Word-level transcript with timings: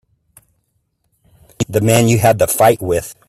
The 1.69 1.79
man 1.79 2.07
you 2.07 2.17
had 2.17 2.39
the 2.39 2.47
fight 2.47 2.81
with. 2.81 3.13